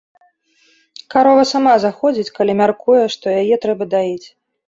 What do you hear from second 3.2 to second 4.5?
яе трэба даіць.